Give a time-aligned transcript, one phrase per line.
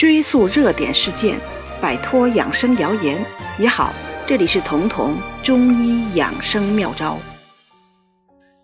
[0.00, 1.38] 追溯热点事件，
[1.78, 3.22] 摆脱养生谣言
[3.58, 3.92] 也好。
[4.24, 7.18] 这里是彤彤中医养生妙招。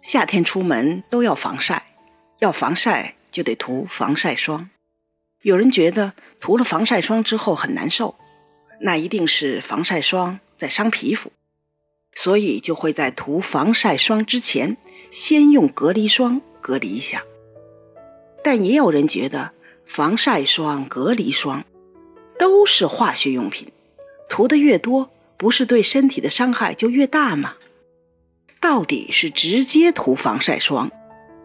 [0.00, 1.88] 夏天出门都要防晒，
[2.38, 4.70] 要防晒就得涂防晒霜。
[5.42, 8.14] 有人觉得涂了防晒霜之后很难受，
[8.80, 11.30] 那一定是防晒霜在伤皮肤，
[12.14, 14.78] 所以就会在涂防晒霜之前
[15.10, 17.22] 先用隔离霜隔离一下。
[18.42, 19.52] 但也有人觉得。
[19.86, 21.64] 防晒霜、隔离霜
[22.38, 23.68] 都是化学用品，
[24.28, 27.54] 涂的越多，不是对身体的伤害就越大吗？
[28.60, 30.90] 到底是直接涂防晒霜，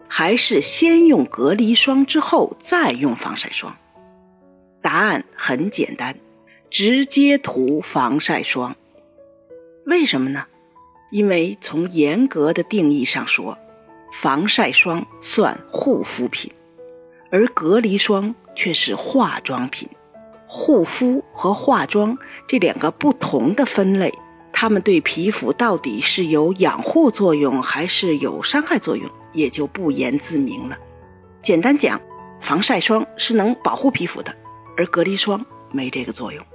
[0.07, 3.77] 还是先用隔离霜之后再用防晒霜？
[4.81, 6.17] 答案很简单，
[6.69, 8.75] 直接涂防晒霜。
[9.85, 10.45] 为什么呢？
[11.11, 13.58] 因为从严格的定义上说，
[14.11, 16.52] 防晒霜算护肤品。
[17.31, 19.88] 而隔离霜却是化妆品，
[20.48, 24.14] 护肤和化妆这两个不同的分类，
[24.52, 30.78] 它们对皮肤到底是有养护作用还是有伤害作用，也就不言自明了。
[31.42, 32.00] 简单讲，
[32.42, 34.36] 防晒霜是能保护皮肤的，
[34.75, 36.45] 而隔离霜没这个作用。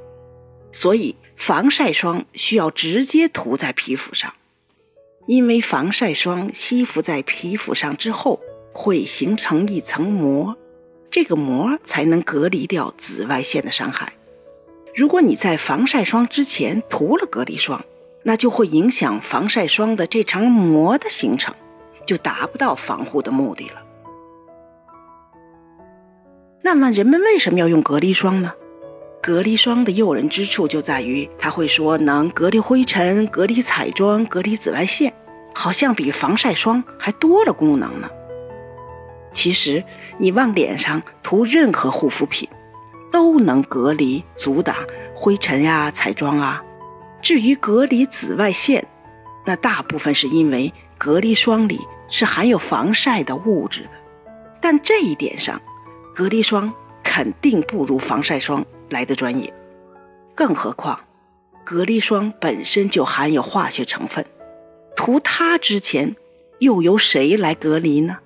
[0.72, 4.34] 所以，防晒霜需要直接涂在皮肤上，
[5.26, 8.38] 因为防晒霜吸附在皮肤上之后，
[8.74, 10.54] 会形成一层膜。
[11.16, 14.12] 这个膜才能隔离掉紫外线的伤害。
[14.94, 17.82] 如果你在防晒霜之前涂了隔离霜，
[18.22, 21.54] 那就会影响防晒霜的这层膜的形成，
[22.04, 23.82] 就达不到防护的目的了。
[26.60, 28.52] 那么，人们为什么要用隔离霜呢？
[29.22, 35.14] 隔离霜的诱人之处就在于，它会说能隔离灰尘、隔离彩妆、隔离紫外线，
[35.54, 38.10] 好像比防晒霜还多了功能呢。
[39.36, 39.84] 其实，
[40.16, 42.48] 你往脸上涂任何护肤品，
[43.12, 44.74] 都能隔离、阻挡
[45.14, 46.64] 灰尘呀、彩妆啊。
[47.20, 48.86] 至于隔离紫外线，
[49.44, 51.78] 那大部分是因为隔离霜里
[52.08, 53.90] 是含有防晒的物质的。
[54.58, 55.60] 但这一点上，
[56.14, 56.72] 隔离霜
[57.04, 59.52] 肯定不如防晒霜来的专业。
[60.34, 60.98] 更何况，
[61.62, 64.24] 隔离霜本身就含有化学成分，
[64.96, 66.16] 涂它之前，
[66.58, 68.16] 又由谁来隔离呢？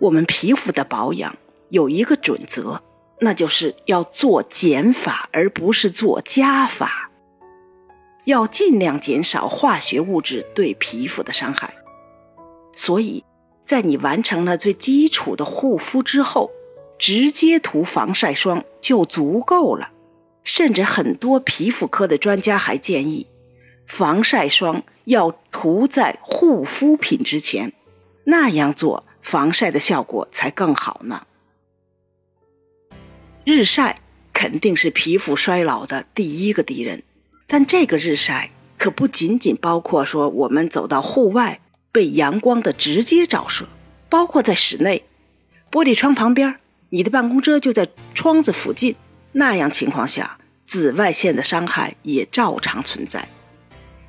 [0.00, 1.36] 我们皮肤的保养
[1.68, 2.80] 有一个准则，
[3.20, 7.10] 那就是要做减法，而不是做加法。
[8.24, 11.74] 要尽量减少化学物质对皮肤的伤害。
[12.74, 13.24] 所以，
[13.66, 16.50] 在你完成了最基础的护肤之后，
[16.98, 19.92] 直接涂防晒霜就足够了。
[20.42, 23.26] 甚至很多皮肤科的专家还建议，
[23.86, 27.74] 防晒霜要涂在护肤品之前，
[28.24, 29.04] 那样做。
[29.30, 31.22] 防晒的效果才更好呢。
[33.44, 34.00] 日晒
[34.32, 37.04] 肯定是皮肤衰老的第一个敌人，
[37.46, 41.60] 但这个日晒可不仅仅包括说我们走到户外
[41.92, 43.68] 被阳光的直接照射，
[44.08, 45.04] 包括在室内，
[45.70, 46.56] 玻璃窗旁边，
[46.88, 48.96] 你的办公桌就在窗子附近，
[49.30, 53.28] 那样情况下，紫外线的伤害也照常存在，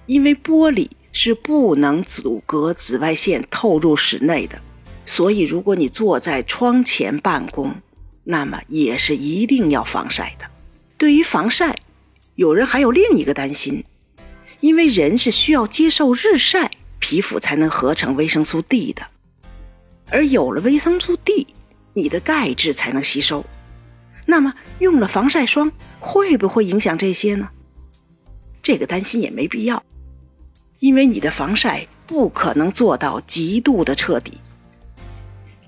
[0.07, 4.59] 因为玻璃是不能阻隔紫外线透入室内的。
[5.06, 7.75] 所以，如果你坐在窗前办公，
[8.23, 10.45] 那么也是一定要防晒的。
[10.97, 11.75] 对于防晒，
[12.35, 13.84] 有人还有另一个担心，
[14.59, 19.01] 因为人是需要接受日晒，皮肤才能合成维生素 D 的，
[20.12, 21.47] 而有了维生素 D，
[21.94, 23.44] 你的钙质才能吸收。
[24.28, 27.50] 那么，用了防晒霜会不会影响这些呢？
[28.62, 29.83] 这个担心也没必要，
[30.79, 34.33] 因为你的防晒不可能做到极度的彻底。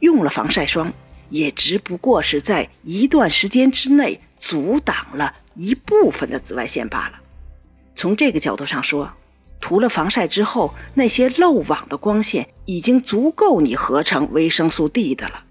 [0.04, 0.92] 用了防晒霜，
[1.30, 7.22] 也只不过是在一段时间之内阻挡了一部分的紫外线罢了。
[7.96, 9.10] 从这个角度上说，
[9.62, 15.46] 涂了防晒之后，那些漏网的光线已经足够你合成维生素 D 的了。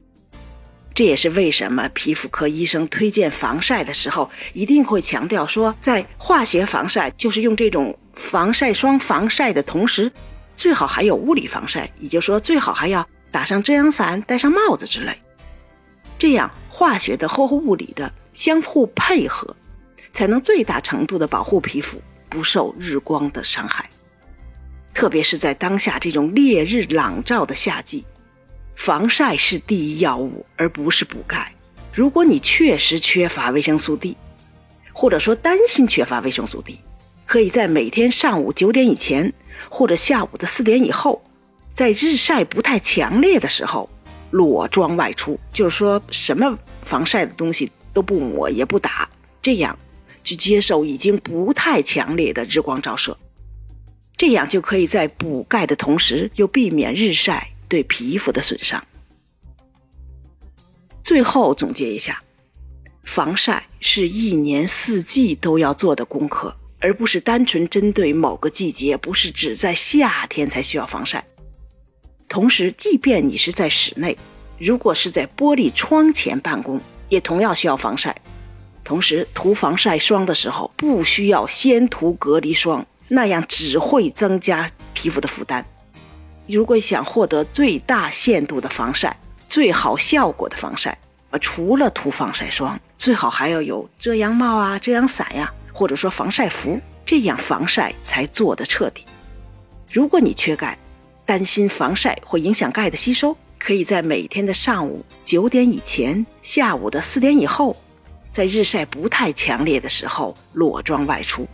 [0.92, 10.12] 这也是为什么皮肤科医生推荐防晒的时候，一定会强调说，在化学防晒，就是用这种防晒霜防晒的同时，
[10.54, 13.08] 最好还有物理防晒，也就是说，最好还要。
[13.32, 15.16] 打上遮阳伞，戴上帽子之类，
[16.18, 19.56] 这样化学的和物理的相互配合，
[20.12, 23.88] 才能最大程度的保护皮肤不受日光的伤害。
[24.92, 28.04] 特别是在当下这种烈日朗照的夏季，
[28.76, 31.50] 防晒是第一要务，而不是补钙。
[31.94, 34.16] 如果你确实缺乏维生素 D，
[34.92, 36.78] 或者说担心缺乏维生素 D，
[37.24, 39.32] 可以在每天上午九点以前，
[39.70, 41.24] 或者下午的四点以后。
[41.74, 43.88] 在日晒不太强烈的时候，
[44.30, 49.08] 裸妆外出，就是说什么防晒的东西都不抹也不打，
[49.40, 49.78] 这样
[50.22, 53.16] 去接受已经不太强烈的日光照射，
[54.16, 58.84] 这样就可以在补钙的同时又避免日晒对皮肤的损伤。
[61.02, 62.22] 最后总结一下，
[63.02, 71.24] 防晒是一年四季都要做的功课，而不是单纯针对某个季节，不是只在夏天才需要防晒。
[72.32, 74.16] 同时，即便你是在室内，
[74.56, 76.80] 如果是在玻璃窗前办公，
[77.10, 78.16] 也同样需要防晒。
[78.82, 85.62] 同时，涂防晒霜的时候，不需要先涂隔离霜，那样只会增加皮肤的负担。
[86.46, 89.14] 如果想获得最大限度的防晒，
[89.50, 90.96] 最好效果的防晒，
[91.32, 99.04] 呃，除了涂防晒霜，最好还要有遮阳帽啊、遮阳伞呀，或者说防晒服，这样防晒才做得彻底。
[99.92, 100.78] 如果你缺钙，
[101.32, 107.74] 担心防晒会影响钙的吸收，可以在每天的上午九点以前、下午的四点以后，
[108.30, 111.48] 在日晒不太强烈的时候裸妆外出，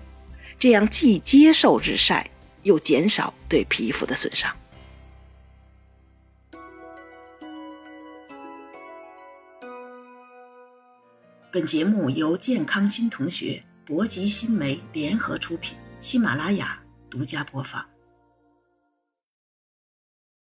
[0.58, 2.28] 这样既接受日晒，
[2.64, 4.52] 又减少对皮肤的损伤。
[11.52, 16.76] 本节目由健康新同学、博吉新媒联合出品，喜马拉雅
[17.08, 17.80] 独家播放。